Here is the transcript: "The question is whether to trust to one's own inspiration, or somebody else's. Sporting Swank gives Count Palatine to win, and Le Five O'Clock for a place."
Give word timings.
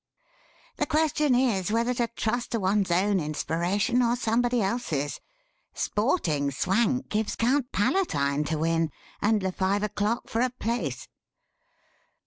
"The 0.77 0.87
question 0.87 1.35
is 1.35 1.71
whether 1.71 1.93
to 1.93 2.07
trust 2.07 2.53
to 2.53 2.59
one's 2.59 2.89
own 2.89 3.19
inspiration, 3.19 4.01
or 4.01 4.15
somebody 4.15 4.59
else's. 4.59 5.19
Sporting 5.75 6.49
Swank 6.49 7.07
gives 7.07 7.35
Count 7.35 7.71
Palatine 7.71 8.43
to 8.45 8.57
win, 8.57 8.89
and 9.21 9.43
Le 9.43 9.51
Five 9.51 9.83
O'Clock 9.83 10.27
for 10.27 10.41
a 10.41 10.49
place." 10.49 11.07